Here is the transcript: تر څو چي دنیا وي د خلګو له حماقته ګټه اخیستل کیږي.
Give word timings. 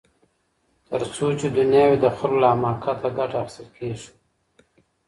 تر 0.87 1.01
څو 1.15 1.25
چي 1.39 1.47
دنیا 1.57 1.83
وي 1.89 1.97
د 2.03 2.07
خلګو 2.17 2.39
له 2.41 2.47
حماقته 2.53 3.09
ګټه 3.17 3.37
اخیستل 3.43 3.67
کیږي. 3.77 4.09